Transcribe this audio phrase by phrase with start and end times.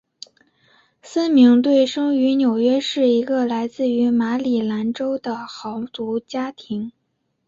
[1.03, 6.91] 森明顿生于纽约市一个来自于马里兰州的豪族家庭。